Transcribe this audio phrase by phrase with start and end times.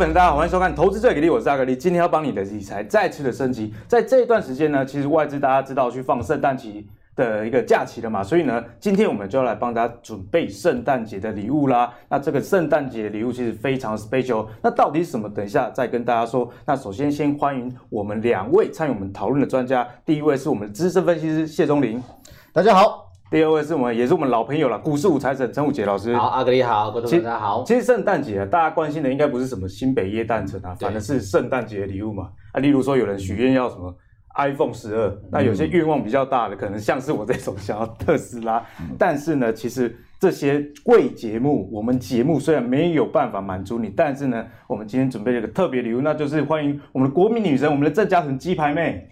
[0.00, 3.74] 粉丝大家好，欢迎收看《投资最给力》，我是阿格力，今天要帮你的理财再次的升级。
[3.86, 6.82] 在这一段时间呢，其实外资大家知道去放圣诞节
[7.14, 11.92] 的一个假期了嘛，所以呢，今天我们就要来帮大家准备圣诞节的礼物啦。
[12.08, 15.28] 那这个圣诞节的礼物其实非常 special，那到底是什么？
[15.28, 16.50] 等一下再跟大家说。
[16.64, 22.02] 那首先先欢迎我们两位参与我们讨论的专家，第一位是我们的资深分析师谢宗林，
[22.54, 23.09] 大家好。
[23.30, 26.16] 第二位是我们，也是我们老朋友了，股市五财神陈武杰老师。
[26.16, 27.62] 好，阿格力好，观众大家好。
[27.64, 32.30] 其实圣诞节啊，大家关心的应该不是什么新北耶诞城啊，反正是圣诞节的礼物嘛。
[32.50, 33.94] 啊，例如说有人许愿要什么
[34.34, 38.58] iPhone 十二，那有些愿望比较大的，可能像是我这种想要特斯拉。
[38.80, 49.06] 嗯、但是呢，其实这些贵节目，我们节目虽然没有办法满足你，但是呢，我们今天准备了一个特别礼物，那就是欢迎我们的国民女神，我们的郑嘉纯鸡排妹。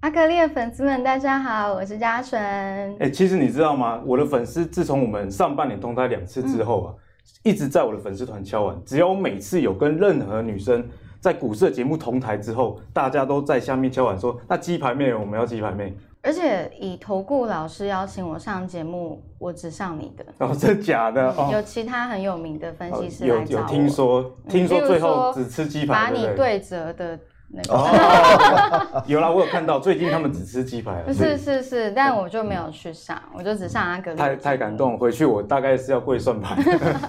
[0.00, 2.40] 阿格力的粉丝们，大家好，我是嘉纯。
[2.40, 4.00] 哎、欸，其实你知道吗？
[4.06, 8.80] 我的粉丝自从我们上半年同台两次之后啊，嗯、一直在我的粉丝团敲碗。
[8.86, 10.86] 只要我每次有跟任何女生
[11.18, 20.24] 在股市的节目同台之后，大家都在下面敲碗说：“那鸡排妹，我们要鸡排妹。”而且以投顾老师邀请我上节目，我只上你的。
[20.38, 21.28] 哦，真假的？
[21.32, 23.60] 哦，有其他很有名的分析师来找我。
[23.60, 27.18] 有有听说，听说最后只吃鸡排，把你对折的。
[27.50, 31.02] 那个哦， 有啦，我有看到，最近他们只吃鸡排。
[31.12, 34.18] 是是是，但我就没有去上，我就只上阿格力。
[34.18, 36.58] 太太感动，回去我大概是要跪算盘。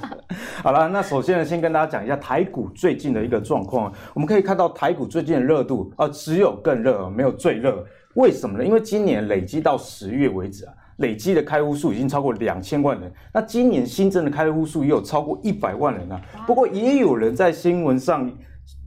[0.63, 3.91] 好了，那首先呢，先跟大家讲一下台股最近的一个状况。
[4.13, 7.85] 我们可以看到台股最近的热度啊，只有更热，没有最热。
[8.13, 8.63] 为什么呢？
[8.65, 13.11] 因为今年累积到十月为止啊，累积的开户数已经超过两千万人。
[13.33, 16.21] 那今年新增的开户数也有超过一百万人啊。
[16.47, 18.31] 不过也有人在新闻上。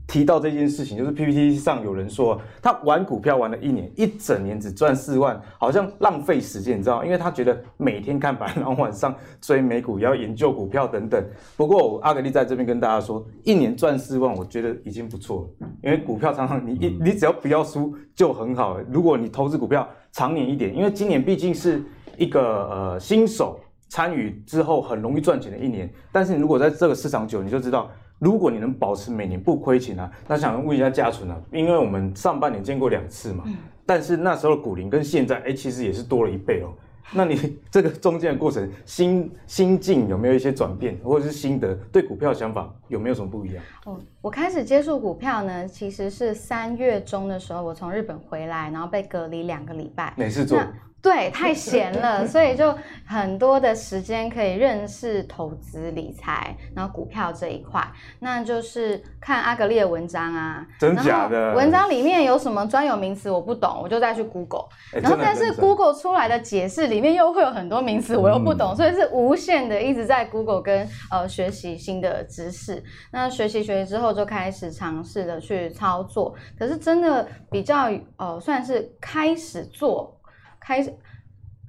[0.05, 7.05] 提到这件事情，就是 PPT 上有人说他玩股票玩了一年，一整年只赚四万，好像浪费时间，你知道吗？
[7.05, 11.23] 因为他觉得每天看盘，然后晚上追美股，也要研究股票等等。
[11.55, 15.67] 不过我阿格力在这边跟大家说，一年赚四万，我觉得已经不错了。
[15.81, 18.83] 因为股票常常你一你只要不要输就很好了。
[18.91, 21.81] 如果你投资股票长年一点，因为今年毕竟是
[22.17, 27.89] 一个呃新手参与之后很容易赚钱的一年，但是你如果在这个市场久，你就知道。
[28.23, 36.71] 如果你能保持每年不亏钱啊，那想问一下嘉纯啊，因为我们上半年见过两次嘛，嗯、但是那时候的股龄跟现在，哎、欸，其实也是多了一倍哦。
[37.11, 37.35] 那你
[37.69, 41.75] 这个中间的过程心心境有没有一些转变，或者是心得？
[41.91, 43.61] 对股票的想法有没有什么不一样？
[43.85, 50.57] 哦，我开始接触股票呢，其实是三月中的时候，我从日本回来，然后被隔离两个礼拜，没事做。
[51.03, 52.73] 对，太闲了，所以就
[53.05, 57.85] 很多的时间可以认识投资理财，然后股票这一块，
[58.19, 61.53] 那就是看阿格力的文章啊，真假的？
[61.55, 72.81] 文章里面有什么专有名词我不懂，我就再去 Google，然后但是 Google 出来的解释里面又会有很多名词我又不懂，嗯、所以是无限的一直在 Google 跟呃学习新的知识。
[73.11, 80.17] 那学习学习之后就开始尝试的去操作，可是真的比较呃算是开始做。
[80.63, 80.93] 开始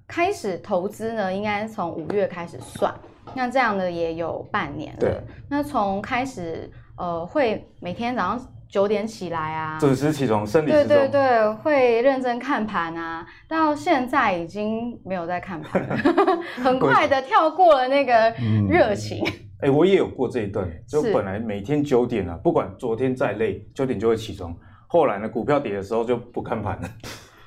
[0.06, 2.94] 开始投资呢，应该从五月开始算，
[3.34, 5.22] 那这样的也有半年了。
[5.49, 13.27] 那从开始呃，会每天早上九点起来啊，准时起床，生理对对对，会认真看盘啊。
[13.49, 15.97] 到现在已经没有在看盘了，
[16.62, 18.33] 很快的跳过了那个
[18.69, 19.27] 热情。
[19.60, 24.54] 哎、嗯欸，我也有过这一段，就本来每天九点啊，不管昨天再累，九点就会起床。
[24.87, 26.88] 后来呢，股票跌的时候就不看盘了。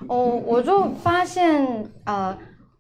[0.08, 2.38] 哦，我就发现，呃，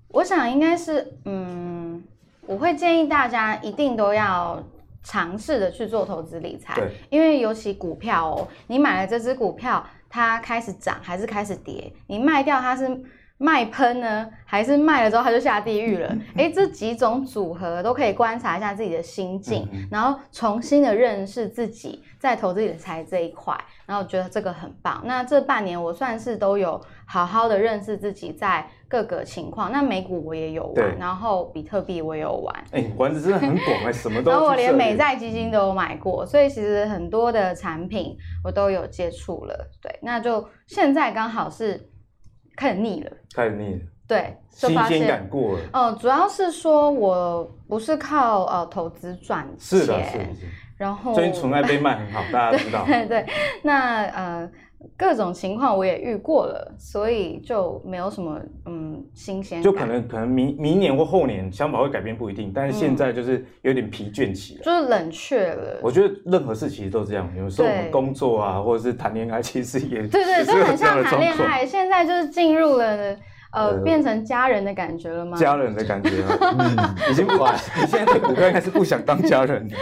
[0.09, 2.03] 我想应该是，嗯，
[2.45, 4.63] 我会建议大家一定都要
[5.03, 6.91] 尝试的去做投资理财，对。
[7.09, 12.87] 因为尤其股票哦，你买了这只股票，它开始涨还是开始跌，你卖掉它是
[13.39, 16.17] 卖喷呢，还是卖了之后他就下地狱了？
[16.35, 23.55] 诶，这几种组合都可以观察一下自己的心境，嗯、然后重新的认识自己在投资理财这一块，
[23.85, 25.03] 然后我觉得这个很棒。
[25.05, 29.71] 那这半年我算是都有好好的认识自己在各个情况。
[29.71, 32.63] 那美股我也有玩，然后比特币我也有玩。
[32.71, 34.31] 哎，玩的真的很广哎， 什么都。
[34.31, 39.69] 然后我连美债基金都有买过，所以其实很多的产品我都有接触了。
[39.79, 41.91] 对，那就现在刚好是。
[42.57, 45.59] 开始腻了，开始腻了，对，新鲜感过了。
[45.71, 50.51] 哦、呃，主要是说我不是靠呃投资赚钱，是的，是的，是的。
[50.77, 52.85] 然后最近纯爱被卖很好，大家知道。
[52.85, 53.25] 对 对，
[53.63, 54.49] 那呃。
[54.95, 59.59] 各种情况我也遇过了，所以就没有什么嗯新鲜。
[59.61, 65.79] 就可能可能明明年或后年想法会改变不一定，但是现在就是有点疲倦期就是冷却了。
[65.81, 71.65] 我觉得任何事其实都这样，有时候我们工作啊，或者是谈恋爱，其实也对对，就很像谈恋爱。
[71.65, 73.17] 现在就是进入了
[73.51, 75.37] 呃，呃变成家人的感觉了吗？
[75.37, 76.23] 家人的感觉，
[76.57, 77.55] 嗯，已经不管。
[77.79, 79.75] 你现在对股票应该是不想当家人的。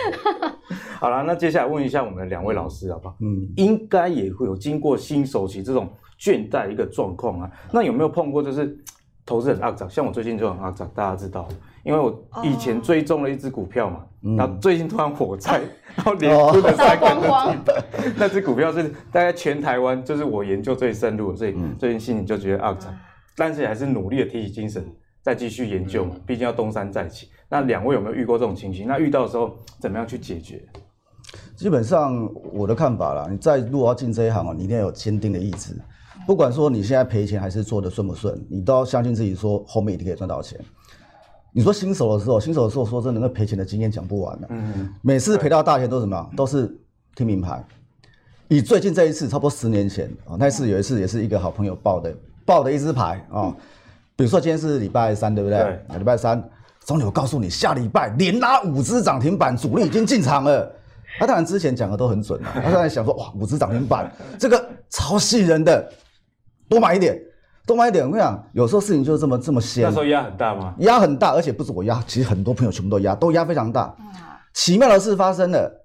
[0.99, 3.15] 好了，那接下来问一下我们的两位老师好不好？
[3.21, 5.89] 嗯，应该也会有经过新手期这种
[6.19, 7.51] 倦怠一个状况啊。
[7.71, 8.77] 那有没有碰过就是
[9.25, 9.89] 投资很肮脏？
[9.89, 11.47] 像我最近就很肮脏，大家知道，
[11.83, 15.61] 因为我以前追踪了一只股票嘛，哦、然后最近突然火灾，
[15.95, 17.55] 然后连哭的三个光
[18.17, 22.93] 那只股票是大概全台湾就是我研究最深入，所以最近心里就觉得肮脏，
[23.35, 24.85] 但是还是努力的提起精神。
[25.21, 27.29] 再继续研究嘛，毕竟要东山再起。
[27.49, 28.85] 那两位有没有遇过这种情形？
[28.87, 30.63] 那遇到的时候怎么样去解决？
[31.55, 35.75] 基本上我的看法啦，你在如果要进这一行啊，你一定要有坚定的意志。
[36.27, 40.59] 不管说你现在赔钱还是做的顺不顺，你都要相信自己，说后面一定可以赚到钱。
[41.51, 44.47] 你说新手的时候，新手的时候说真的，那赔钱的经验讲不完的。
[44.51, 46.29] 嗯，每次赔到大钱都是什么？
[46.37, 46.71] 都是
[47.15, 47.65] 听明牌。
[48.47, 53.53] 以最近这一次，差不多十年前啊，那次有一次也是一个好朋友报的，报的一支牌啊。
[54.15, 55.59] 比如说今天是礼拜三，对不对？
[55.89, 55.97] 对。
[55.97, 56.41] 礼拜三，
[56.79, 60.71] 总理我告诉你，下礼拜连拉五只涨停板，主力已经进场了。
[61.17, 65.89] 他当然之前讲的都很准了， 他当然想说，哇，五只涨停板，这个超吸引人的，
[66.69, 67.17] 多买一点，
[67.65, 68.05] 多买一点。
[68.05, 69.83] 我跟你讲，有时候事情就是这么这么鲜。
[69.83, 70.73] 那时候压很大吗？
[70.79, 73.95] 压很大，而且不是我压，其实很多朋友全部都压，都压非常大。
[74.53, 75.84] 奇妙的事发生了，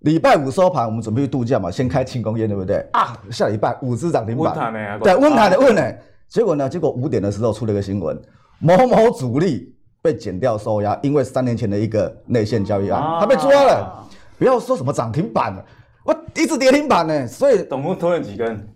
[0.00, 2.76] 礼拜五收盘，我们准备去度假嘛，先开庆功宴，对不对？
[2.92, 4.72] 啊，下礼拜五只涨停板。
[5.02, 5.82] 对，温台的问呢？
[6.26, 6.68] 结果呢？
[6.68, 8.18] 结果五点的时候出了一个新闻，
[8.60, 14.06] 某某主力被减掉收押，因为三年前的一个内线交易案，啊、他被抓了。
[14.38, 15.62] 不要说什么涨停板了，
[16.04, 17.26] 我一直跌停板呢。
[17.26, 18.66] 所以总共拖了几根？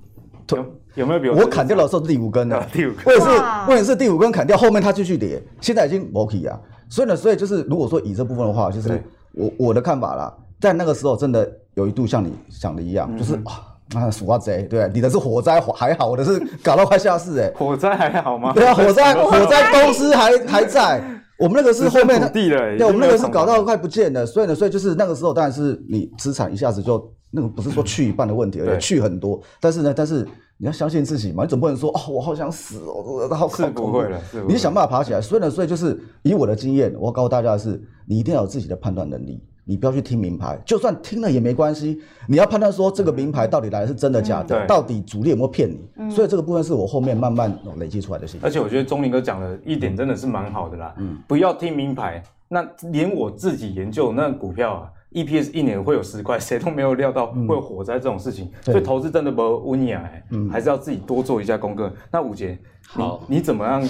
[0.47, 0.59] 拖
[0.94, 1.37] 有没有比我？
[1.37, 3.06] 我砍掉的时候是第五根呢，第五根。
[3.06, 3.26] 我也是，
[3.71, 6.61] 我也是第五根砍掉，后面它继续跌，现在已经没起啊。
[6.91, 13.70] 所以呢，所以就是如果说以这部分的话，就是我我的看法啦，在那个时候真的有一度像你想的一样，嗯、就是啊。
[13.94, 17.52] 啊，鼠啊贼，对，你的是火灾还好，我的是搞到快下市哎。
[17.55, 18.50] 火灾还好吗？
[18.55, 21.05] 对啊，火灾 火灾公司还还在，
[21.38, 30.26] 我们那个是后面的地了，对，我们那个是搞到快不见了，所以呢，所以就是那个时候，当然是你资产一下子就那个不是说去一半的问题，而且去很多，但是呢，但是
[30.56, 34.19] 你要相信自己嘛，你总不能说哦，我好想死哦，好是不会了，
[34.49, 37.78] 你想办法爬起来，所以呢，所以就是以我的经验，我要告诉大家的是，
[38.08, 39.44] 你一定要有自己的判断能力。
[39.64, 42.00] 你不要去听名牌，就算听了也没关系。
[42.28, 45.81] 你要判断说这个名牌到底来的是真的假的，嗯、到底主力有没有骗你。
[45.96, 48.46] 嗯、所以这个部分是我后面慢慢累积出来的信息。
[48.46, 50.94] 而且我觉得钟林哥讲的一点真的是蛮好的啦。
[50.99, 52.22] 嗯，不要听名牌。
[52.46, 58.50] 那连我自己研究那股票啊，EPS 一年会有十块， 谁都没有料到会有火灾这种事情。
[58.66, 61.90] 嗯、所以投资真的不温雅，嗯，还是要自己多做一下功课。
[62.12, 63.82] 那五杰，好，你怎么样？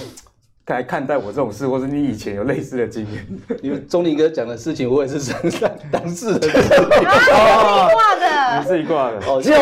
[0.65, 3.27] 该看待我这种事，或是你以前有类似的经验？
[3.61, 6.39] 因为钟林哥讲的事情，我也是身上当事人。
[6.39, 9.57] 啊，你挂的，你自己挂的，哦，就是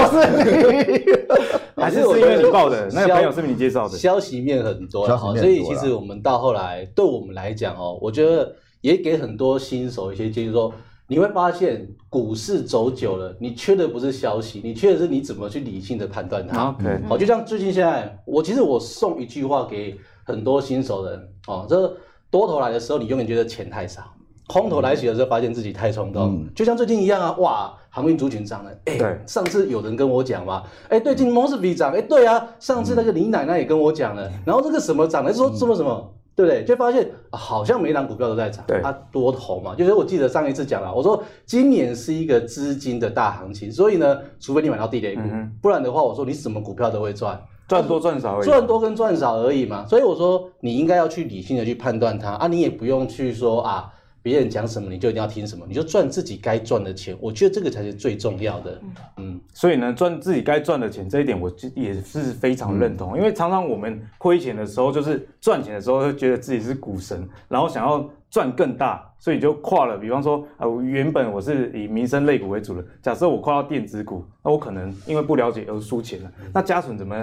[1.75, 2.89] 你， 还是是因为你报的？
[2.94, 3.97] 那个朋友是不是你介绍的？
[3.97, 5.05] 消息面很多，
[5.35, 10.73] 所以其实我们到后来，对我们来讲哦，我觉得也给很多新手一些建议，说
[11.07, 16.69] 你会发现股市走久了，你缺的不是消息，你缺的是你怎么去理性的判断它。
[16.69, 19.98] OK，好，就像最近现在，我其实我送一句话给。
[20.24, 21.96] 很多新手人哦，这
[22.32, 24.01] 多头来的时候，你永远觉得钱太少；
[24.48, 26.36] 空头来袭的时候，发现自己太冲动。
[26.36, 28.72] 嗯、就像最近一样啊，哇，航运族群涨了。
[28.86, 34.27] 哎、欸，对上次有人跟我讲嘛，哎、欸，对，今天摩斯比涨，哎、欸，对啊，上次那个李奶奶也跟我讲了。
[34.27, 36.63] 嗯、然后这个什么涨了，说什么什么，嗯、对不对？
[36.63, 38.63] 就发现、啊、好像每档股票都在涨。
[38.68, 47.39] 对，它、啊、多头嘛，就是我记得上一次讲了，我说今年是一个资金的大行情，所以呢，除非你买到地雷股，嗯、不然的话，我说你什么股票都会赚。
[47.74, 52.32] 赚多赚少而已，赚多跟赚少而已嘛，所以我说你应该要去理性的去判断它。
[52.34, 58.82] 啊，你也不用去说啊，别人讲什么你就一定要听什么，你就赚自己该赚的钱，我觉得这个才是最重要的。
[59.18, 68.08] 嗯，所以呢，赚自己该赚的钱这一点，我也是非常认同，嗯、因为常常我们亏钱的时候，就是赚钱的时候，会觉得自己是股神，然后想要。
[68.34, 69.96] 赚更大，所以就跨了。
[69.96, 76.32] 比方说，啊，原本我是以民生类股为主的，假设我跨到电子股，那我可能因为不了解而输钱了。
[76.52, 77.16] 那嘉纯怎么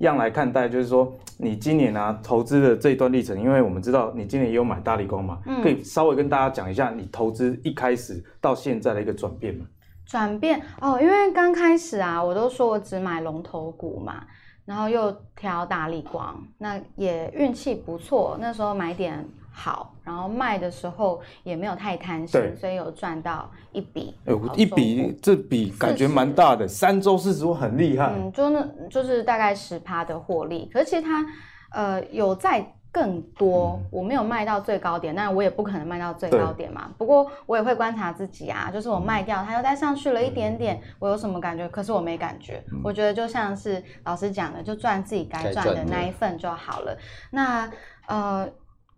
[0.00, 0.68] 样来看待？
[0.68, 9.64] 就是说，你今年啊投资的这一段历程，因为我们知道你今年也有买大力光嘛，嗯、可以稍微跟大家讲一下你投资一开始到现在的一个转变吗？
[10.04, 14.22] 转变哦，因为刚开始啊，我都说我只买龙头股嘛，
[14.66, 19.26] 然后又挑大力光，那也运气不错，那时候买点。
[19.60, 24.14] 好，然后卖的时候也没有太贪心，所以有赚到一笔。
[24.24, 28.12] 哎，一笔这笔感觉蛮大的，三周四十万很厉害。
[28.16, 30.70] 嗯，就那就是大概十趴的获利。
[30.72, 31.26] 可是其实它
[31.72, 36.88] 呃有在更多，嗯、我没有卖到最高点，但我也不可能卖到最高点嘛。
[36.96, 41.68] 不过我也会观察自己啊，就是我卖掉它又再上去了一点点，嗯、我有什么感觉？
[41.68, 42.62] 可是我没感觉。
[42.70, 46.96] 嗯、我觉得就像是老师讲的，就赚自己该赚的那一份就好了。
[47.32, 47.68] 那
[48.06, 48.48] 呃。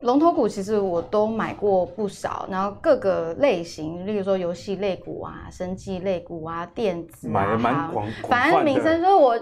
[0.00, 9.38] 龙头股其实我都买过不少，然后各个类型，例如说游戏类股啊、生技类股啊、电子啊，买的蛮广，反正民生说我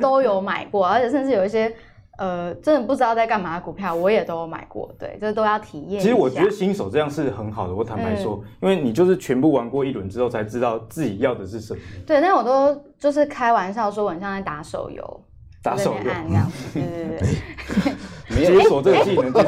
[0.00, 1.72] 都有买过，而且甚至有一些
[2.18, 4.92] 呃真的不知道在干嘛的股票，我也都有买过。
[4.98, 6.02] 对，这都要体验。
[6.02, 11.80] 其实我觉得新手这样是很好的，我坦白说，嗯、因为你就是全部玩过一轮之后，才知道自己要的是什么。
[12.04, 15.24] 对，但我都就是开玩笑说，我很像在打手游。
[15.64, 16.02] 打手游，
[16.74, 17.28] 对对对，
[18.58, 19.44] 解锁这个技能，不是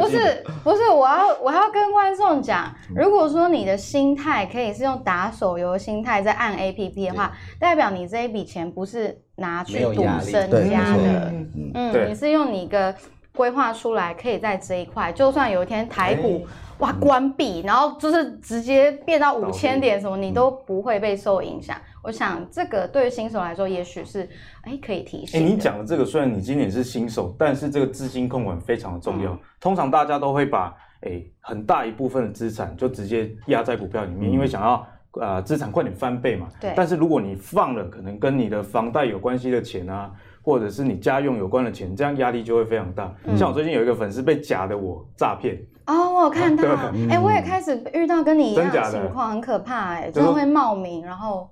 [0.00, 11.32] 不是不是，我要我要跟观众讲，如果说你的心态可以是用打手游心态在按 APP 的话，代表你这一笔钱不是拿去赌身家的，
[11.74, 12.94] 嗯，你是用你一个
[13.34, 16.46] 规划出来，可以在这一块，就算有一天台股。
[16.78, 16.92] 哇！
[16.94, 21.76] 关闭，然后就是直接变到五千点，什么你都不会被受影响。
[22.02, 24.28] 我想这个对于新手来说，也许是
[24.62, 25.40] 哎可以提醒。
[25.40, 29.38] 哎，你讲的这个，虽然你今年是新手，但是这个资金控管非常的重要。
[29.60, 36.48] 通常大家都会把哎很大一部分的资产就直接压在股票里面，因为想要呃资产快点翻倍嘛。
[36.60, 36.72] 对。
[36.74, 40.10] 但是如果你放了可能跟你的房贷有关系的钱啊，
[40.42, 43.12] 或者是你家用有关的钱，这样压力就会非常大。
[43.36, 45.56] 像我最近有一个粉丝被假的我诈骗。
[45.86, 46.64] 哦，我有看到，
[47.10, 51.48] 哎、我也开始遇到跟你一样的情况，很可怕、欸，哎，就是会冒名，然后，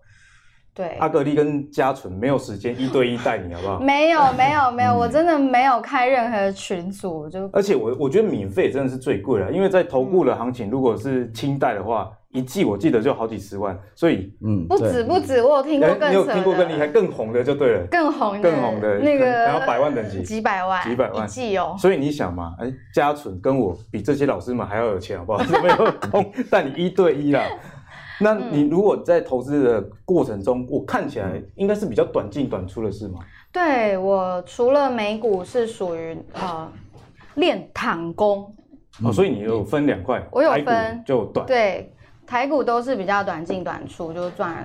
[0.73, 3.81] 对，阿格力跟嘉纯没有时间一对一带你，好不好？
[3.83, 12.11] 没有，没有，没有，我真的没有开任何群组，就而且我我觉得免费真的是最贵了，因为在投顾的行情，如果是清代的话。
[12.33, 21.75] 一季我记得就好几十万，所以嗯，不止不止，我有听过更你有听过更厉害、更红的就对了，更红更红的那个，然后百万等级，几百万，几百万一季哦。
[21.77, 25.43] 所以你想嘛，哎，嘉纯跟我比这些老师们还要有钱，好不好？
[25.61, 27.43] 没有空但你一对一啦。
[28.21, 33.19] 那你如果在投资的过程中，我看起来应该是比较短进短出的是吗？
[33.51, 36.71] 对，我除了美股是属于呃
[37.35, 38.55] 练躺功
[39.03, 41.93] 哦，所以你有分两块，我有分就短对。
[42.31, 44.65] 台股都是比较短进短出，就是赚。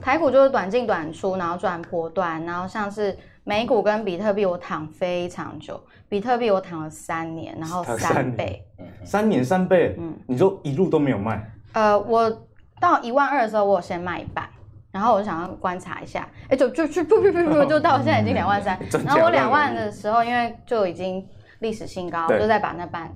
[0.00, 2.40] 台股就是短进短出，然后赚波段。
[2.44, 5.82] 然后像是美股跟比特币，我躺非常久。
[6.08, 8.64] 比特币我躺了三年，然后三倍。
[9.04, 9.96] 三年三倍？
[9.98, 11.44] 嗯，你说一路都没有卖？
[11.72, 12.30] 呃，我
[12.78, 14.48] 到一万二的时候，我有先卖一半，
[14.92, 18.78] 然后我想要观察一下，哎，就就就不不不不， 就到现在已经两万三。
[19.04, 21.26] 然后我两万的时候，因为就已经
[21.58, 23.12] 历史新高，我就再把那半。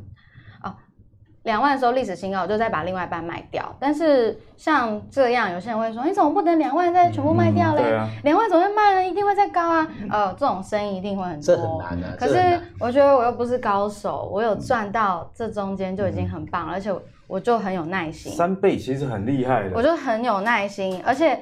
[1.44, 3.74] 两万的时候历史新高，我就再把另外一半卖掉。
[3.78, 7.82] 但是像这样，有些人会说：“你怎么不等两万再全部卖掉嘞？
[8.22, 9.06] 两、嗯啊、万怎么会卖呢？
[9.06, 11.56] 一定会再高啊！”呃，这种生意一定会很多。
[11.56, 12.16] 这很难啊。
[12.18, 16.94] 可是我觉得我又不是高手，我有赚到这中间就已经很棒了，嗯、而且
[17.26, 18.32] 我就很有耐心。
[18.32, 19.72] 三倍其实很厉害的。
[19.74, 21.38] 我就很有耐心，而且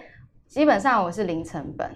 [0.48, 1.88] 基本上我是零成本，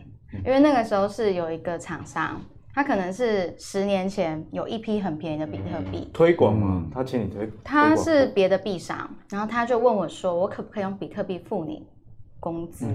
[0.44, 2.40] 因为那个时候是有一个厂商。
[2.76, 6.84] 他可能是十年前有一批很便宜的比特币推广嘛？
[6.92, 11.88] 他请你推，他是别的币商，然后他就问我说：“我可不可以用比特币付你
[12.38, 12.86] 工资？”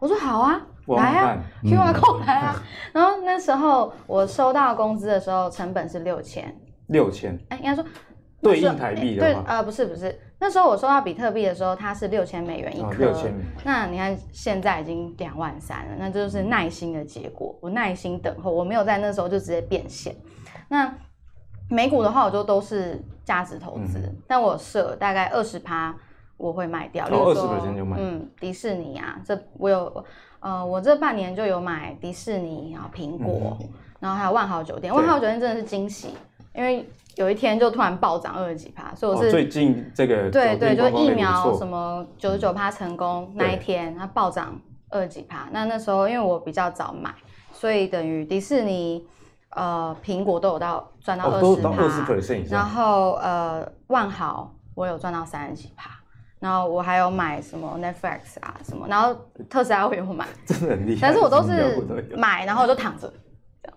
[0.00, 2.60] 我说：“好啊，来啊，QR code 来啊。”
[2.92, 6.52] 然后那时候我收到工资的时候，成本是六千，
[6.88, 7.84] 六千，哎，应该说
[8.42, 10.18] 对应台币的对，呃，不是不是。
[10.42, 13.12] 那时候我收到比特币的时候，它是六千美元一颗。
[13.62, 17.54] 那你看现在已经两万三了，那就是耐心的结果。
[17.60, 20.16] 我耐心等候，我没有在那时候就直接变现。
[20.68, 20.90] 那
[21.68, 25.94] 美股的话，我就都是价值投资，但我设大概二十趴
[26.38, 27.04] 我会卖掉。
[27.04, 27.98] 二十趴就卖。
[28.00, 30.04] 嗯，迪士尼啊，这我有，
[30.40, 33.58] 呃，我这半年就有买迪士尼，然后苹果，
[33.98, 34.94] 然后还有万豪酒店。
[34.94, 36.14] 万豪酒店真的是惊喜，
[36.54, 36.88] 因为。
[37.16, 45.48] 有一天就突然暴涨二十几趴，所以我是最近这个对对，就疫苗什么九十九趴成功那一天，它暴涨二十几趴。
[45.52, 47.12] 那那时候因为我比较早买，
[47.52, 49.06] 所以等于迪士尼、
[49.54, 51.70] 呃苹果都有到赚到二十趴，
[52.50, 55.90] 然后呃万豪我有赚到三十几趴，
[56.38, 59.14] 然后我还有买什么 Netflix 啊什么，然后
[59.48, 61.00] 特斯拉我也会买， 真的很厉害。
[61.02, 61.84] 但是我都是
[62.16, 63.12] 买，然后我就躺着。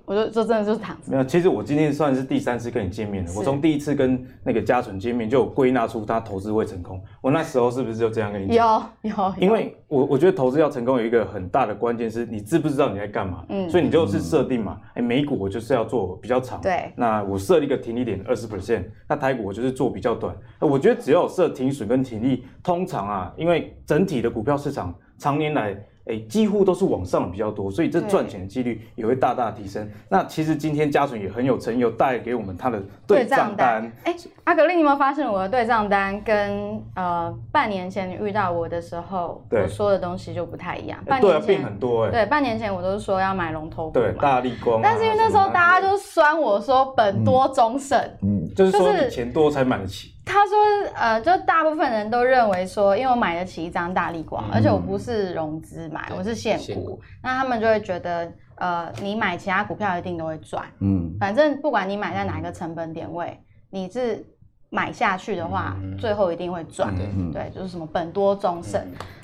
[0.05, 1.11] 我就这真的就是躺着。
[1.11, 3.31] 没有，其实我今天算是第三次跟你见面了。
[3.35, 7.01] 我从第一次跟那个嘉纯见面，就有归纳出他投资会成功。
[7.21, 8.91] 我那时候是不是就这样跟你讲？
[9.01, 9.33] 有有。
[9.39, 13.45] 因为我我觉得投资要成功有一个很大的关键是你知不知道你在干嘛。
[13.49, 13.69] 嗯。
[13.69, 16.61] 所以你就是设定嘛，哎、嗯，美股我就是要做比较长。
[16.61, 16.91] 对。
[16.95, 20.35] 那我设一个停利点二十 percent，那台股我就是做比较短。
[20.59, 25.77] 我觉得只要有设停损跟停利，通常啊，因为整体的股票市场常年来。
[26.05, 29.89] 哎，几乎都是往上比较多，所以这赚钱的几率也会大大提升。
[30.09, 33.91] 那其实今天嘉纯也很有诚意，有带给我们他的对账单。
[34.03, 40.99] 哎，阿格力，你有没有发现我的对账单跟呃半年前你遇到我的时候，我说的东西就不太一样？
[41.05, 42.11] 半年前变很多哎。
[42.11, 44.81] 对，半年前我都是说要买龙头股，对，大立光、啊。
[44.83, 50.12] 但是因为那时候大家就酸我说本多终胜，嗯，就是说你钱多才买得起。
[50.25, 50.57] 他说，
[50.95, 60.63] 呃，就大部分人都认为说，因为我买得起一张大力光，嗯、而且我不是融资买，我是现股，那他们就会觉得，呃，你买其他股票一定都会赚。
[60.79, 63.37] 嗯，反正不管你买在哪一个成本点位，
[63.69, 64.25] 你是
[64.69, 66.93] 买下去的话，嗯、最后一定会赚。
[66.97, 68.81] 嗯、对，就是什么本多终胜。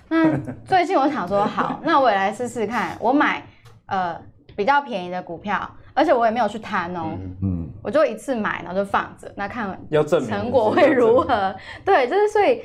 [0.10, 3.44] 嗯、那最近我想说，好， 那我也来试试看，我买
[3.86, 4.20] 呃
[4.56, 5.70] 比较便宜的股票。
[5.96, 11.56] 而且我也没有去贪哦，嗯，我就一次买，然后就放着，那看要证明成果会如何？
[11.86, 12.62] 对，就是所以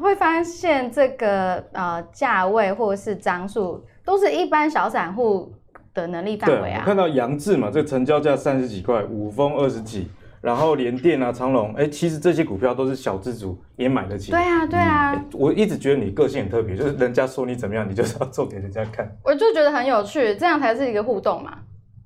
[0.00, 5.52] 会发现这个呃价位或者是张数都是一般小散户
[5.94, 6.80] 的能力范围啊。
[6.82, 10.08] 我看到杨志嘛，这个成交价三十几块，五峰二十几，
[10.42, 14.30] 然后联电啊、长隆，哎，其实这些股票都是小资主也买得起。
[14.30, 15.24] 对啊，对啊。
[15.32, 19.10] 我一直觉得你个性很特别，就是人家说你怎么样，你就是要做给人家看。
[19.24, 21.58] 我就觉得很有趣，这样才是一个互动嘛。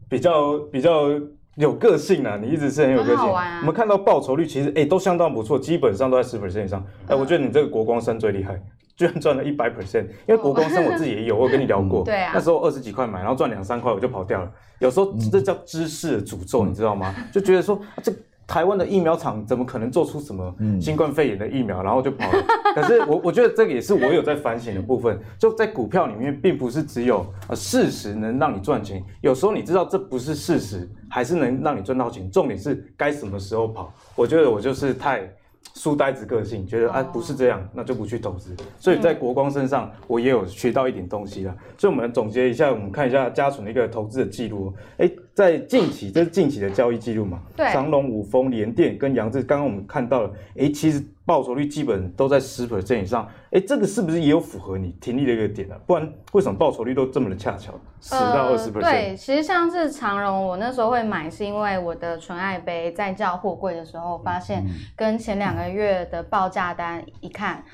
[0.08, 1.08] 比较比较
[1.56, 3.16] 有个性啊，你一直是很有个性。
[3.16, 6.84] 啊、我们看到报酬率其实哎、欸、都相当不错，基本上都在十 percent 以上。
[7.06, 8.60] 哎、我觉得你这个国光生最厉害，
[8.96, 10.04] 居然赚了一百 percent。
[10.26, 12.02] 因为国光生我自己也有，我跟你聊过。
[12.06, 12.32] 对啊。
[12.34, 14.50] 那时候二十几块买，然后赚两三块我就跑掉了。
[14.78, 17.14] 有时候这叫知识的诅咒，嗯、你知道吗？
[17.32, 18.12] 就觉得说、啊、这。
[18.46, 22.44] 台湾的疫苗厂怎么可能做出什么新冠肺炎的疫苗，然后就跑了？
[22.74, 32.30] 可是我我觉得这个也是我有在反省的部分，就在股票里面，并不是只有呃事实能让你赚钱，有时候你知道这不是事实，还是能让你赚到钱。
[32.30, 33.92] 重点是该什么时候跑。
[34.14, 35.30] 我觉得我就是太。
[35.74, 38.54] 书呆子个性，觉得啊不是这样，那就不去投资。
[38.78, 41.56] 所以在国光身上，我也有学到一点东西了。
[41.78, 44.74] 所以我们总结一下，我们看一下家纯的一个投资的记录。
[44.98, 47.40] 哎，在近期，这是近期的交易记录嘛？
[47.56, 47.66] 对。
[47.72, 51.02] 长隆、五峰、联电跟杨志，刚刚我们看到了，哎，其实。
[51.24, 55.80] 报酬率基本都在十 percent 以上，哎，这个是不是也有符合你停利的一个点呢、啊？
[55.86, 58.80] 不然为什么报酬率都这么的恰巧，十到二十 percent？
[58.80, 64.66] 对，其实像是长隆，我那时候会买，是因为我的纯爱杯在叫货柜的时候，发现
[64.96, 67.64] 跟前两个月的报价单一看。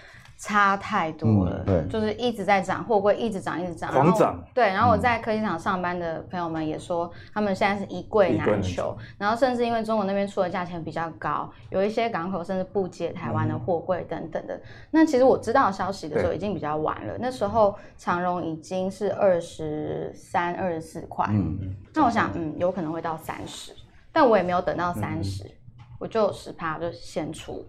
[0.41, 4.41] 差太多了，嗯、对，就是一直在涨，货柜一直涨，一直涨，狂涨。
[4.55, 14.55] 对，然后我在科技厂上班的朋友们也说，嗯、他们现在是一柜难求，然后甚至因为中国那边出的价钱比较高，有一些港口甚至不接台湾的货柜等等的。
[14.55, 14.61] 嗯、
[14.93, 23.73] 那其实我知道消息的时候已经比较晚了，那时候长荣已经是二十三、二十四块，嗯，那我想，嗯，有可能会到三十，
[24.13, 27.67] 但我也没有等到三十、嗯，我就十趴就先出。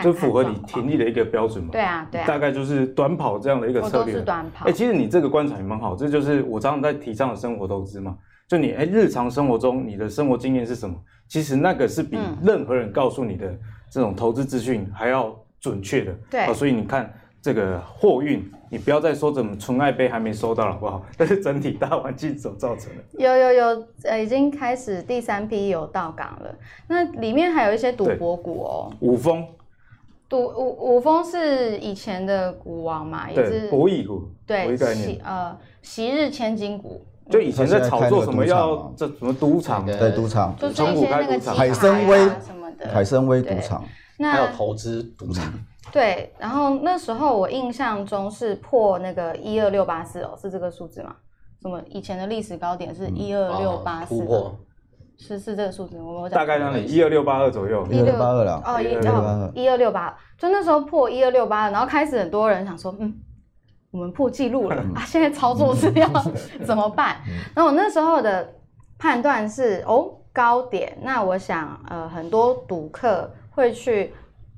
[0.00, 1.70] 就符合你停力的一个标准嘛？
[1.72, 4.14] 对啊，对啊，大概就是短跑这样的一个策略。
[4.14, 4.66] 都是短跑。
[4.66, 8.16] 哎，其实你这个观察也蛮好，这就是我常常在提倡的生活投资嘛。
[8.48, 10.94] 就你哎，日常生活中你的生活经验是什么？
[11.26, 13.58] 其实那个是比任何人告诉你的
[13.90, 16.14] 这种投资资讯还要准确的。
[16.30, 16.46] 对。
[16.46, 21.02] 哦，所以你看这个货运，你不要再说怎么纯爱杯还没收到了，好不好？
[21.16, 23.02] 但是整体大环境所造成的。
[23.18, 26.54] 有有有，呃，已经开始第三批有到港了。
[26.88, 29.46] 那里面还有一些赌博股哦，五丰。
[30.32, 43.84] 五五五峰是以前的股王嘛，也是博弈股，对，昔呃昔日千金股，就以前在炒作什么要这什么赌场，对赌场，就一些那个海参崴什么的，海参崴赌场，
[44.18, 45.52] 还有投资赌场，
[45.92, 51.16] 对，然后那时候我印象中是破那个一二六八四哦，是这个数字吗？
[51.60, 54.14] 什么以前的历史高点是一二六八四。
[55.18, 58.04] 是是这个数字，我大概让你一二六八二左右，一二。
[58.04, 58.62] 六八二了。
[58.64, 59.76] 哦，一二一二。
[59.76, 63.14] 六八，就那时候破一二六八二，然后开始很多人想说，嗯，
[63.92, 64.76] 我们破纪录了。
[64.94, 66.08] 啊，现在操作是要
[66.66, 67.18] 怎么办？
[67.54, 68.52] 那我那时候的
[68.98, 74.12] 判断是，哦，高点，那我想，呃，很多赌客会去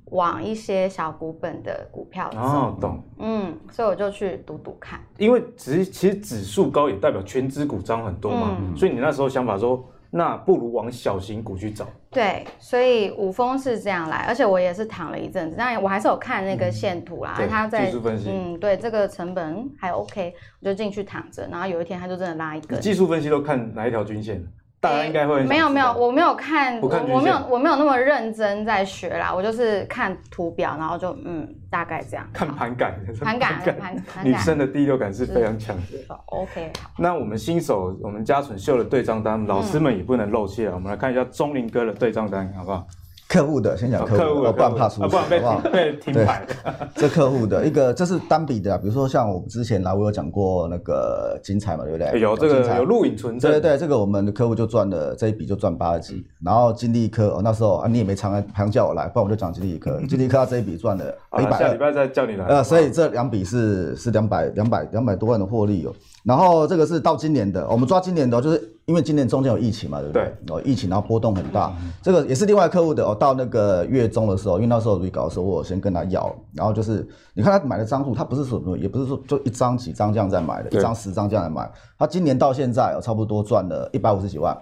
[0.07, 9.85] 往一些小股本的股票走，哦，懂，嗯，所以我就去赌赌看，因为其实其实指数高也代表权值股涨很多嘛，嗯，所以你那时候想法说。
[10.17, 11.85] 那不如往小型股去找。
[12.09, 22.81] 对，所以五峰是这样来，而且我也是躺了一阵子，但我还是有看那个线图啦，它、嗯、在技术分析，嗯，对，这个成本还 OK，我就进去躺着，然后有一天它就真的拉一根。
[22.81, 24.41] 技术分析都看哪一条均线？
[24.85, 32.29] 大家应该会没有没有，我没有看，我我没有我没有那么认真在学啦，我就是看图表，然后就嗯，大概这样。
[32.35, 36.15] 看盘感，盘感盘 盘感，女生的第六感是非常强的。
[36.27, 36.91] OK，好。
[36.99, 40.73] 那我们新手，我们佳纯秀的对账单，老师们也不能漏气啊。
[40.75, 42.87] 我们来看一下钟林哥的对账单，好不好？
[43.35, 46.47] 客户的，先讲客户的，不然怕出事，不然被停 被停牌。
[46.95, 52.21] 这客户的一个，这是单笔的，比如说像我们之前来，我有讲过那个精彩嘛，对不对？
[52.21, 53.51] 有这个有录影存证。
[53.51, 61.05] 对对，这个我们的客户就赚了这一笔就赚八十几，然后金利科，哦那时候啊你也没常常叫我来，不然我就讲金利科， 金利科他这一笔赚了
[61.41, 62.47] 一百，下礼拜再叫你来。
[62.47, 65.93] 呃，所以这两笔是是两百两百两百多万的获利哦。
[66.25, 70.35] 然后这个是到今年的，我们抓今年的，就是因为今年中间有疫情嘛，对不对？
[70.47, 70.57] 对。
[70.57, 73.15] 哦，疫情然后波动很大，嗯、这个也是另外客户的哦。
[73.15, 81.71] 到那个月中的时候，因为那时候 re 搞的时候，我先跟他要，然后就是你看他买的张数，他不是说也不是说就一张几张这样在买的，一张十张这样来买。
[81.99, 84.57] 他今年到现在哦，差不多赚了一百五十几万。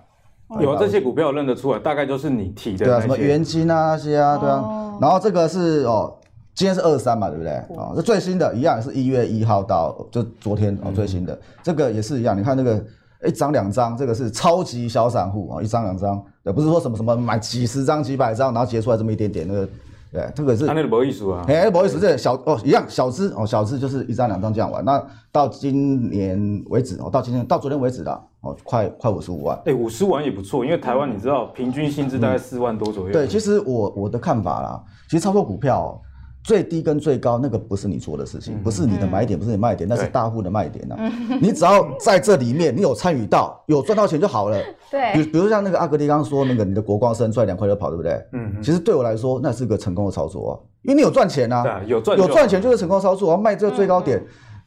[0.61, 2.85] 有这些股票认得出来，大概就是你提的。
[2.85, 4.57] 对啊，什么元金啊那些啊，对啊。
[4.57, 6.13] 哦、然后这个是哦，
[6.55, 7.53] 今天是二三嘛，对不对？
[7.77, 12.39] 哦，这最新的一样是一月一号到就昨天哦最新的，嗯、这个也是一样。
[12.39, 12.85] 你看那个
[13.27, 19.69] 一张两张，这个是超级小散户啊，一张两张，也不是说什么什么买几十张几百张，然后结出来这么一点点那个。
[20.13, 20.67] 对，这个是。
[20.67, 21.43] 他那个不好意思啊。
[21.49, 24.85] 哎，不好意思，这个小哦一样小资哦，小资就是一张两张这样玩。
[24.85, 28.13] 那到今年为止哦，到今天到昨天为止的
[28.43, 29.59] 哦，快快五十五万。
[29.65, 33.13] 哎，五十五万也不错，因为台湾你知道平均薪资大概四万多左右。
[33.13, 35.99] 对，其实我我的看法啦，其实操作股票。
[36.43, 40.97] 最低跟最高那个不是你做的事情，不是你的买点，不是你卖点，那是大户的卖点呐。
[41.41, 44.61] 你只要在这里面，你有参与到，有赚到钱就好了。
[44.91, 48.21] 对，比比如像那个阿格力刚刚说那个，你的国光生赚两块就跑，对不对？
[48.33, 48.57] 嗯。
[48.61, 50.53] 其实对我来说，那是个成功的操作啊，
[50.83, 51.81] 因为你有赚钱呐。
[51.87, 54.21] 有赚有赚钱就是成功操作啊，卖这个最高点，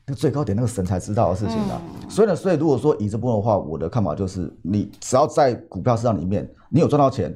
[0.08, 1.82] 那最高点那个神才知道的事情啊。
[2.08, 7.36] 所以呢，所以如果说以这部分的话，我的看法就是，你只要在股票市场里面，你有赚到钱。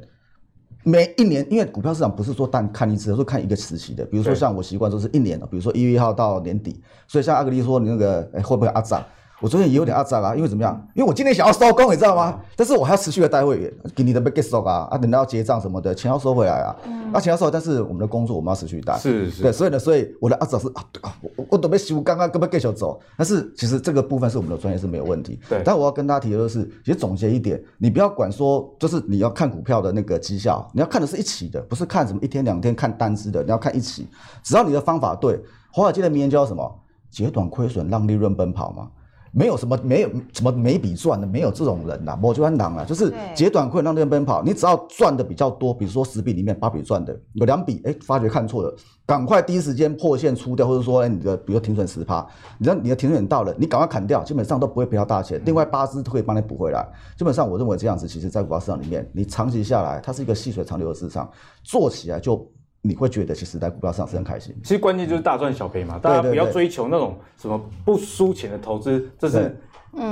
[0.84, 4.06] 每一年，因为股票市场不是说单看一次，而是看一个时期的。
[4.06, 6.82] 比如说像我习惯说是一年的，比如说一月一号到年底。
[7.08, 9.04] 所以像阿格力说你那个，哎，会不会阿涨？
[9.42, 10.88] 我昨天也有点阿涨啊，因为怎么样？
[10.94, 12.40] 因为我今天想要收工，你知道吗？
[12.58, 16.76] 但是我还要持续的带会员，给你的被 get 收啊，啊，等到要结账什么的，钱要收回来啊。
[16.86, 17.14] 嗯。
[17.14, 18.98] 啊，钱要收，但是我们的工作我们要持续带。
[18.98, 19.42] 是是。
[19.42, 23.00] 对，所以呢，所以我的阿涨是啊，啊，我我准备修，刚刚根本 get 走。
[23.18, 25.40] 但是其实这个部分是我们的专业是没有问题。
[25.48, 25.62] 对。
[25.64, 34.06] 但我要跟大家提的就是，其实总结一点，你不要管说，就是你要看股票的那个绩效，你要看的是一起的，不是看什么一天两天看单支的，你要看一起。
[34.44, 35.40] 只要你的方法对，
[35.72, 36.76] 华尔街的名言叫什么？
[37.10, 38.88] 截短亏损，让利润奔跑嘛。
[39.32, 44.42] 没有什么，没有什么每笔赚的，没有这种人呐、啊，我就很狼了，就是截短亏让利润奔跑。
[44.44, 52.26] 你只要赚的比较多，比如说十笔里面八笔赚的，有两笔哎发觉看错了，赶快第一时间破线出掉，或者说哎你的比如停损十趴，
[52.58, 56.86] 你知道你的停损到了，你赶快砍掉，基本上都不会赔到大钱，另外八支都可以帮你补回来。
[57.18, 61.30] 基本上我认为这样子，其实在股票市场里面，你长期下来，它是一个细水长流的市场，
[61.64, 62.50] 做起来就。
[62.82, 64.56] 你会觉得其实在股票上是很开心。
[64.64, 69.54] 其实关键就是大赚小赔嘛，大家不要追求那种什么不输钱的投资，这是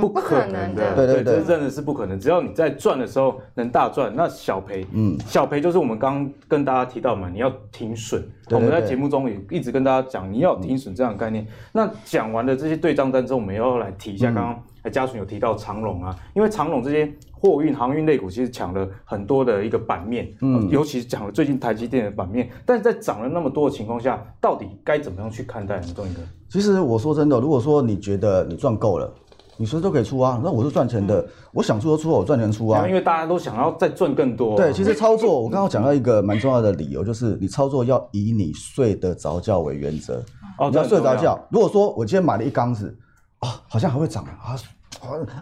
[0.00, 0.94] 不可能的。
[0.94, 2.20] 对对对，这真的是不可能。
[2.20, 8.22] 只要你在赚的时候能大赚，那小赔，嗯，小赔就是我们刚刚跟大家提到嘛，你要停损。
[8.50, 11.46] 我们在节目中也一直跟大家讲，你要停损这样的概念。
[11.72, 17.10] 那讲完了这些对账单之后，我们要来提一下刚刚嘉纯有提到长荣啊，因为长荣这些。
[17.40, 25.86] 货运航运类股其实抢了很多的一个版面，嗯，尤其是抢了最近台积电的版面，但是在涨了那么多的情况下，到底该怎么样去看待呢？
[25.94, 29.12] 东哥，其实我说真的，如果说你觉得你赚够了，
[29.56, 30.40] 你随时都可以出啊。
[30.42, 32.86] 那我是赚钱的，嗯、我想出就出，我赚钱出啊。
[32.86, 34.56] 因为大家都想要再赚更多。
[34.56, 40.22] 对， 其实操作我刚刚讲到一个蛮重要的理由，就是你操作要以你睡得着觉为原则。
[40.58, 41.38] 哦，你要睡得着觉。
[41.50, 42.96] 如果说我今天买了一缸子，
[43.40, 44.56] 啊，好像还会涨啊。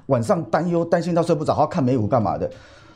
[0.06, 2.50] 晚上担忧担心到睡不着，还要看美股干嘛的？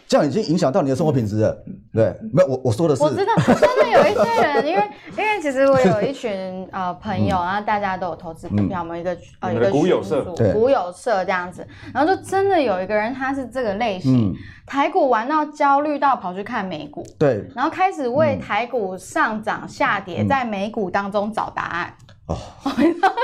[0.06, 1.56] 这样已经影响到你的生活品质了。
[1.92, 4.82] 对，没有我我说的是，我知道真的有一些人，因为
[5.16, 14.34] 因为其实我有一群呃朋友啊，大家都有投资股票，我们一个呃一个股友社，股友社这样子，然后就真的有一个人他是这个类型，
[14.66, 21.94] 台股玩到焦虑到跑去看美股，对，然后开始为台股上涨下跌在美股当中找答案。
[22.30, 22.36] 哦，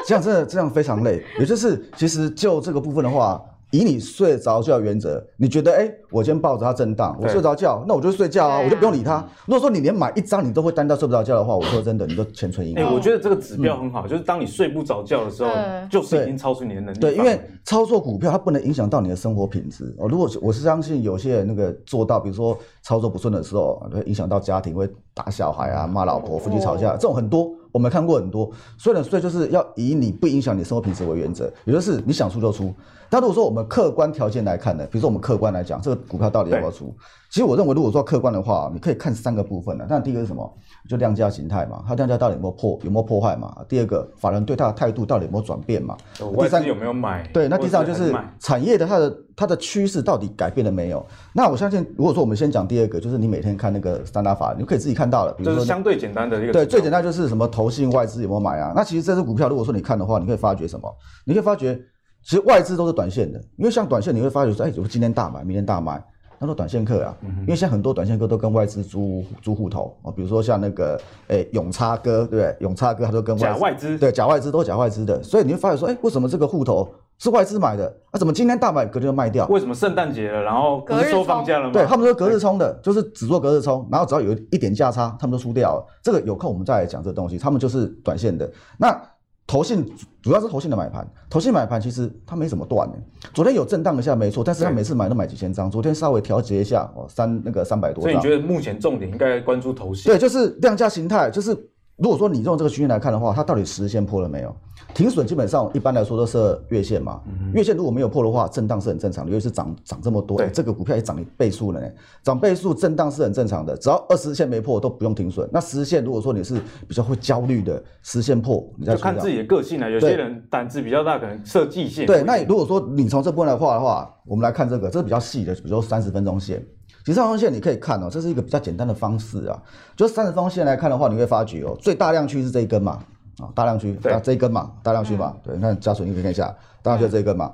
[0.06, 1.22] 这样真的这样非常累。
[1.38, 3.42] 也就是，其实就这个部分的话，
[3.72, 9.24] 以你睡着觉原则，你觉得，哎，我今天抱着它震荡，我睡着觉，那我就睡觉啊，我就不用理它。
[9.44, 12.84] 如果说你连买一张你都会担到睡不着觉的话，我说真的，你都钱存银行。
[12.84, 15.50] 哎，我觉得这个指标很好，就是当你睡不着觉的时候，
[15.90, 16.98] 就是已经超出你的能力。
[17.00, 20.06] 对，因为操作股票它不能影响到你的生活品质哦。
[20.08, 27.50] 如果我是相信有些人那个做到，比如说操作不顺的时候，会影响到家庭，会打小孩啊，骂老婆，夫妻吵架，这种很多。
[27.76, 32.74] 我们看过很多，所以呢，所以就是要以你不影响你生活品质为原则，也就是你想出就出。
[33.08, 36.94] 但如果说我们客观条件来看呢，比如说我们客观来讲，这个股票到底要不要出？
[37.28, 39.84] 其实我认为，如果说客观的话，你可以看三个部分的。
[39.88, 40.50] 那第一个是什么？
[40.88, 43.54] 就量价形态嘛，它量价到底有没有破，有没有破坏嘛？
[43.68, 45.96] 第二个，法人对它的态度到底有没有转变嘛？
[46.38, 47.26] 第三有没有买？
[47.34, 51.04] 对，那第三就是产业的它的它的趋势到底改变了没有？
[51.34, 55.32] 那我相信，如果说我们先讲第二个，就是你每天看那个三大法，你可以自己看到了。
[55.32, 56.52] 比如说就是相对简单的一个。
[56.52, 58.72] 对，最简单就是什么投信外资有没有买啊？
[58.74, 60.88] 那其实这支股票，如果说你看的话，你可以发觉什么？
[61.24, 61.78] 你可以发觉，
[62.26, 66.02] 其实外资都是短线的，因为像短线你会发觉说，哎，我今天大买，明天大卖。
[66.38, 72.56] 那说短线客啊，因为现在很多短线客都跟外资租租户头啊，比如说像那个诶永差哥，对不对？
[72.58, 76.86] 永差哥他都跟外资假外资，对假外资都是假外资的，所以你会发觉说，哎，为什么这个户头
[77.18, 79.46] 是外资买的，啊，怎么今天大买，隔天就卖掉？
[79.46, 81.72] 为什么圣诞节了，然后不是说放假了吗？
[81.72, 85.86] 对，他们说隔日冲的，就是只做隔日冲，然后只要有一点价差，他们都出掉了。
[86.02, 88.50] 这个有空我们再来讲这个东西，他们就是短线的。
[88.78, 89.00] 那
[89.46, 89.86] 投信
[90.22, 92.96] 主要是投信的买盘，投信买盘其实它没怎么断的。
[93.32, 98.10] 昨天有震荡一下没错，但是它每次买都买几千张，昨天稍微调节一下哦，三那个三百多张。
[98.10, 100.12] 所以你觉得目前重点应该关注投信？
[100.12, 101.70] 对，就是量价形态，就是。
[101.96, 104.54] 如果说你用这个区间来看的话，它到底实线破了没有？
[104.94, 107.22] 停损基本上一般来说都是月线嘛。
[107.26, 111.86] 嗯、月线如果没有破的话，震荡是很正常的，尤其是涨涨这么多，对、欸，这个股票也涨一倍数了呢。
[112.22, 115.48] 涨倍数震荡是很正常的，只要二十线没破都不用停损。
[115.50, 119.90] 那十线如果说你是比较会焦虑的，十线破，你再就看自己的个性了。
[119.90, 122.06] 有些人胆子比较大，可能设季线。
[122.06, 126.62] 对，那如果说你从这部分来画的话，我们来看这个，这是比较细的，比如说三十分钟线。
[127.06, 129.56] 其实三十分钟线你可以看哦，这是一个比较简单的方式啊。
[129.94, 132.98] 就三十分钟线来看的话，你会发觉哦，最大量区是这一根嘛，
[133.38, 137.52] 啊，大量区，啊，这一根嘛，大量区嘛，对，你看加水你可以看一下，大量区这一根嘛，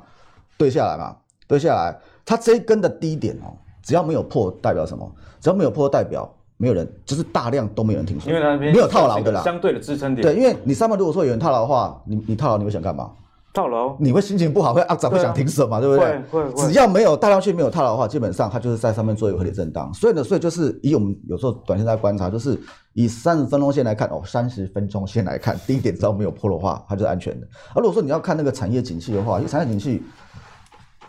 [0.56, 1.14] 对下来嘛，
[1.46, 5.06] 对下来，它这一根的低点哦，只要没有破，代表什么？
[5.38, 10.22] 只要没有破，代表没有人，就是大量都没有人停损，因为那边没有套牢的啦，相对的支撑点。
[10.22, 13.10] 对，因为你上面如果说有人套牢的话，你你套牢你会想干嘛？
[13.52, 16.18] 套牢，你会心情不好，会啊，涨，会想停损嘛，对不对？
[16.30, 16.62] 会会。
[16.62, 19.92] 只要没有大量去没有套牢的话，基本上它就是在上面做一个合理震荡。
[19.92, 22.58] 所以呢，所以就是以我们有时候短线在观察，就是
[22.94, 27.46] 以三十分钟线来看哦，三十分钟线来看，低点只要没有破的话，它就是安全的。
[27.74, 30.02] 而如果说你要看那个产业景气的话，因为产业景气，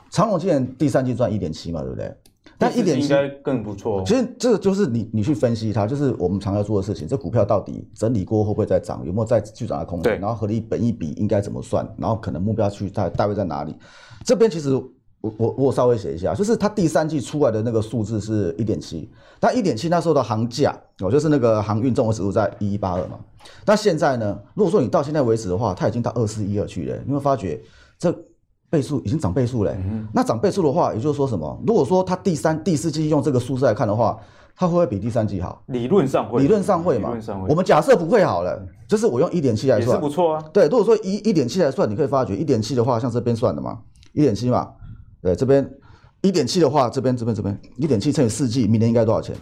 [0.10, 2.14] 长隆今年第三季赚一点七嘛，对不对？
[2.64, 4.04] 但一点七应该更不错。
[4.06, 7.08] 其实这个就是你你去分析它，就是我们常要做的事情。
[7.08, 9.04] 这股票到底整理过会不会再涨？
[9.06, 10.20] 有没有再继续涨的空间？
[10.20, 11.88] 然后合理本益比应该怎么算？
[11.98, 13.76] 然后可能目标去大大概在哪里？
[14.24, 23.20] 这边其实我我我稍微写一下，就是它第三季出来的那个数字是一点七，但一点七那时候的行价哦，就是那个航运综合指数在一一八二嘛。
[23.66, 24.40] 那现在呢？
[24.54, 27.62] 如果说你到现在为止的话，它已经到二四一二去了，你会发觉
[27.98, 28.16] 这。
[28.74, 31.62] 倍数已经涨倍数了，嗯，那涨倍数的话，也就是说什么？
[31.68, 34.18] 如果说它第三、第四季用这个数字来看的话，
[34.56, 35.62] 它会不会比第三季好？
[35.68, 37.10] 理论上会，理论上会嘛？
[37.10, 37.48] 理论上会。
[37.50, 40.44] 我们假设不会好了，就是我用一点七来算，也是不错啊。
[40.52, 43.78] 对，如果说一一点七来算，你可以发觉一点七的话，像这边算的嘛，
[44.14, 44.68] 一点七嘛，
[45.22, 45.70] 对，这边
[46.24, 49.36] 一点七的话，这边这边这边一点七乘以四季，明年应该多少钱？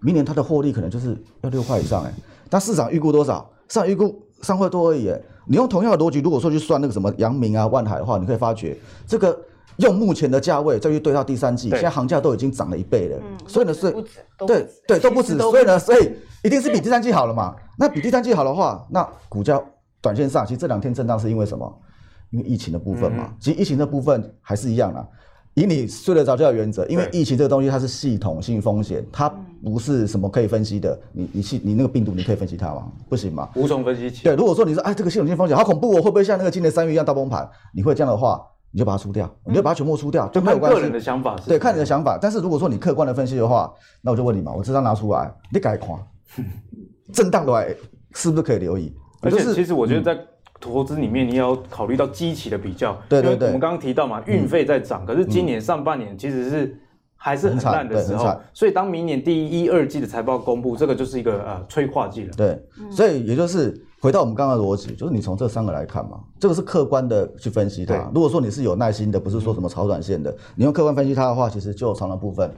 [0.00, 2.12] 明年它的获利可能就是要六块以上哎，
[2.50, 3.48] 但市场预估多少？
[3.68, 5.14] 市场预估三块多而已。
[5.46, 8.76] 你用同样的逻辑，如果说去算那个什么阳明啊、万海的话，你可以发觉，
[9.06, 9.38] 这个
[9.76, 13.18] 用目前的价位再去对到第三季，现在行价都已经涨了一倍了。
[13.22, 13.90] 嗯，所以呢，是，
[14.46, 17.54] 对对都不止，所以呢，所以一定是比第三季好了嘛。
[17.76, 19.60] 那比第三季好的话，那股价
[20.00, 21.80] 短线上其实这两天震荡是因为什么？
[22.30, 23.32] 因为疫情的部分嘛。
[23.38, 25.08] 其实疫情的部分还是一样的。
[25.54, 29.28] 以你睡得着觉的原则，因为疫情这个东西它是系统性风险，它
[29.62, 30.98] 不是什么可以分析的。
[31.12, 32.88] 你你系你那个病毒你可以分析它吗？
[33.08, 33.48] 不行吗？
[33.54, 34.24] 无从分析起。
[34.24, 37.48] 对，如果说你说哎这个系统性风险好恐怖哦，会不会像那个今年三月一样大崩盘？
[37.72, 40.76] 你会这样的话，你就把它出掉，你就把它全部出掉，就没有关系。
[40.76, 41.48] 个人的想法是。
[41.48, 42.18] 对，看你的想法。
[42.20, 45.88] 但是如果说你客观的分析的话，那我就问你嘛，我这张拿出来，你改看，
[47.14, 47.62] 震荡的话
[48.14, 48.92] 是不是可以留意？
[49.20, 50.20] 而且其实我觉得在。
[50.72, 56.78] 投资里面你要考虑到基期的比较，对对对，我们刚刚提到嘛，运费在涨，可是今年上半年其实是
[57.16, 62.32] 还是很烂的时候，所以当明年第一、二季的财报公布，这个就是一个呃催化剂了。
[62.36, 62.58] 对，
[62.90, 68.10] 所以也就是回到我们刚刚的逻辑，就是你从这三个来看嘛，这个是客观的去分析它。
[68.14, 72.50] 如果说你是有耐心的，不是说什么炒短线的，你用客观分析它的话，其实就长的部分，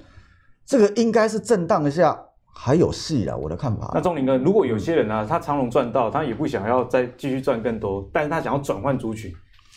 [0.64, 2.18] 这个应该是震荡一下。
[2.58, 3.92] 还有戏啊，我的看法。
[3.94, 9.30] 那钟林哥，如果有些人呢、啊，他长荣赚到，他也不想要再继续赚更多，但是他想要转换族群，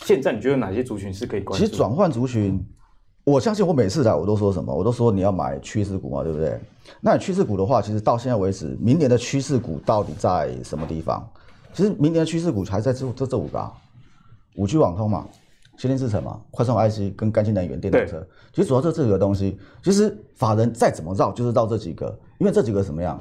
[0.05, 1.65] 现在你觉得哪些族群是可以关注？
[1.65, 2.65] 其实转换族群，
[3.25, 6.57] 我相信我每次来我都说什么，我都说你要买趋势股嘛，对不对？
[7.01, 11.29] 那你趋势股的话，其实到现在为止，明年的趋势股到底在什么地方？
[11.73, 13.71] 其实明年的趋势股还在这这这五个，啊
[14.55, 15.27] 五 G 网通嘛。
[15.79, 18.21] 先进制程嘛，快充 IC 跟干净能源电动车，
[18.53, 23.17] 其实主要这这几个东西，其实法人再怎么绕，就是绕这几个，因为这几个什么样，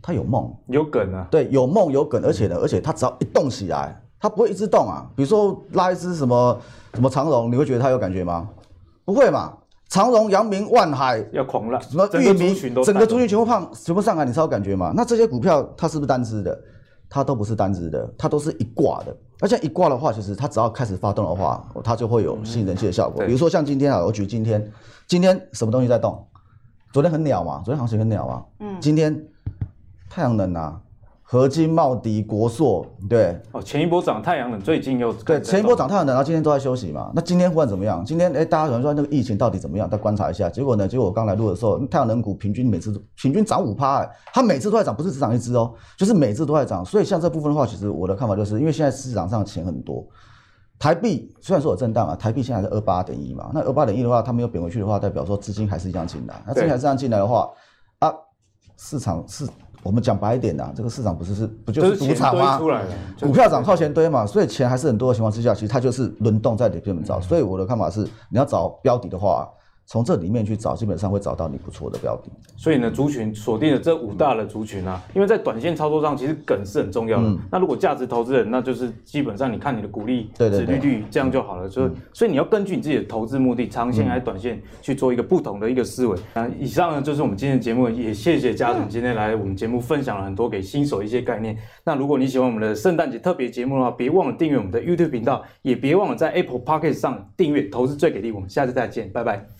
[0.00, 5.06] 它有梦，有梗啊，对，有梦有梗，而且呢，而且它只要一动起来，它不会一直动啊。
[5.14, 6.58] 比如说拉一只什么
[6.94, 8.48] 什么长荣，你会觉得它有感觉吗？
[9.04, 9.52] 不会嘛，
[9.90, 14.90] 长荣、阳明、万海要狂了，什么裕民，整个族群全部胖，全部上来，你才有感觉嘛？
[14.96, 16.58] 那这些股票它是不是单只的？
[17.10, 19.14] 它都不是单只的，它都是一挂的。
[19.40, 23.24] 而且一挂的话，其实它只要开始发动的话，它就会有吸引人气的效果。
[23.24, 24.70] 比如说像今天啊，我举今天，
[25.06, 26.26] 今天什么东西在动？
[26.92, 28.44] 昨天很鸟嘛，昨天行情很鸟嘛。
[28.58, 29.26] 嗯，今天
[30.08, 30.80] 太阳能啊。
[31.32, 37.12] 合金、茂迪、国硕，对哦，前一波涨太阳能，最近又对前一波涨太阳能，然后今天都在休息嘛。
[37.14, 38.04] 那今天忽然怎么样？
[38.04, 39.88] 今天哎，大家可能说那个疫情到底怎么样？
[39.88, 40.50] 再观察一下。
[40.50, 40.88] 结果呢？
[40.88, 46.84] 结果我刚来录的时候，太阳能股平均每次平均涨五趴，哎，它每次都在涨，不是只涨一只哦，就是每次都在涨。
[46.84, 50.04] 所以像这部分的话，其实我的看法就是因为现在市场上钱很多，
[50.80, 56.42] 台币虽然说有震荡啊，台币现在是二八点一嘛，那二八点一的话，它没有贬回去的话，代表说资金还是一样进来。
[56.44, 57.48] 那资金还是这样进来的话，
[58.00, 58.12] 啊，
[58.76, 59.46] 市场是
[59.82, 62.58] 我们讲白一点呐，这个市场不是是不就是赌场吗？
[63.20, 67.20] 股票涨靠钱堆嘛，所以钱还是很多的情况之下，其实它就是轮动在里面找。
[67.20, 69.48] 所以我的看法是，你要找标的的话。
[69.90, 72.30] 从这里面去找，基本上会找到你不错的标的。
[72.56, 77.26] 所以呢，族群锁定了这五大的族群啊，因为在短线操作上，其实梗是很重要的。
[77.26, 81.68] 嗯、那如果价值投资人，那就是基本上你看你的股利、殖利率这样就好了。
[81.68, 86.16] 所以、嗯，所以你要根据你自己的投资目的，长线还是短线，去做一个不同的一个思维。
[86.34, 91.58] 那、嗯、以上呢，就是我们今天的节目，也谢谢家总今天来我们节目分享了很多给新手一些概念。
[91.82, 98.30] 那如果你喜欢我们的圣诞节特别节目的话，别忘了订阅我们的 YouTube 频道，也别忘了在 Apple Podcast 上订阅《投资最给力》。
[98.36, 99.59] 我们下次再见，拜拜。